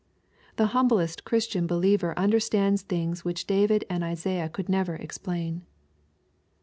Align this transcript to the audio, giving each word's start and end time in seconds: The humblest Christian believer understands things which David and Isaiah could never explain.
The 0.55 0.65
humblest 0.73 1.25
Christian 1.25 1.67
believer 1.67 2.17
understands 2.17 2.81
things 2.81 3.23
which 3.23 3.45
David 3.45 3.85
and 3.87 4.03
Isaiah 4.03 4.49
could 4.49 4.67
never 4.67 4.95
explain. 4.95 5.61